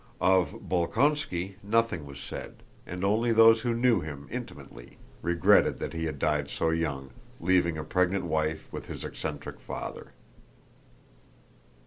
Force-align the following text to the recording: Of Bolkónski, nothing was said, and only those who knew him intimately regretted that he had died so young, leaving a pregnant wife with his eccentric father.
Of 0.19 0.53
Bolkónski, 0.67 1.57
nothing 1.61 2.07
was 2.07 2.19
said, 2.19 2.63
and 2.87 3.05
only 3.05 3.31
those 3.31 3.61
who 3.61 3.71
knew 3.75 4.01
him 4.01 4.27
intimately 4.31 4.97
regretted 5.21 5.77
that 5.77 5.93
he 5.93 6.05
had 6.05 6.17
died 6.17 6.49
so 6.49 6.71
young, 6.71 7.11
leaving 7.39 7.77
a 7.77 7.83
pregnant 7.83 8.25
wife 8.25 8.67
with 8.73 8.87
his 8.87 9.03
eccentric 9.05 9.59
father. 9.59 10.13